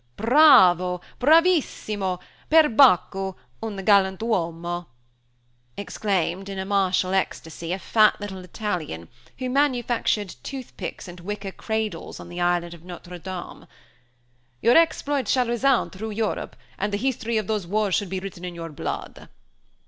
[0.15, 0.99] "Bravo!
[1.19, 2.19] Bravissimo!
[2.49, 3.35] Per Bacco!
[3.61, 4.87] un gallant' uomo!"
[5.77, 12.19] exclaimed, in a martial ecstasy, a fat little Italian, who manufactured toothpicks and wicker cradles
[12.19, 13.67] on the island of Notre Dame;
[14.59, 16.55] "your exploits shall resound through Europe!
[16.79, 19.29] and the history of those wars should be written in your blood!"